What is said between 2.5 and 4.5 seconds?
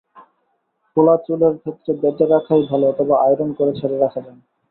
ভালো অথবা আয়রন করে ছেড়ে রাখা যায়।